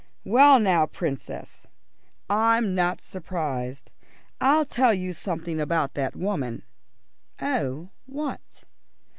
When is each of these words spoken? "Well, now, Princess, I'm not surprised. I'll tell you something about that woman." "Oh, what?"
"Well, 0.23 0.59
now, 0.59 0.87
Princess, 0.87 1.67
I'm 2.27 2.73
not 2.73 3.03
surprised. 3.03 3.91
I'll 4.41 4.65
tell 4.65 4.95
you 4.95 5.13
something 5.13 5.61
about 5.61 5.93
that 5.93 6.15
woman." 6.15 6.63
"Oh, 7.39 7.91
what?" 8.07 8.63